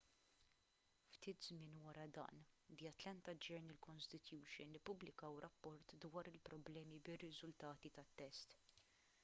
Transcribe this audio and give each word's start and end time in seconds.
ftit 1.15 1.45
żmien 1.47 1.77
wara 1.81 2.07
dan 2.17 2.41
the 2.79 2.89
atlanta 2.93 3.31
journal-constitution 3.49 4.79
ippubblikaw 4.81 5.39
rapport 5.45 5.95
dwar 6.07 6.31
il-problemi 6.33 7.01
bir-riżultati 7.11 7.93
tat-test 7.99 8.57